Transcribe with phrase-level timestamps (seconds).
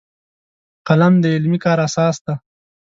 [0.87, 2.35] قلم د علمي کار اساس دی